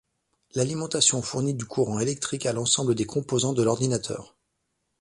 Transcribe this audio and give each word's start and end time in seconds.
L’alimentation 0.55 1.21
fournit 1.21 1.53
du 1.53 1.65
courant 1.67 1.99
électrique 1.99 2.47
à 2.47 2.53
l’ensemble 2.53 2.95
des 2.95 3.05
composants 3.05 3.53
de 3.53 3.61
l’ordinateur. 3.61 4.35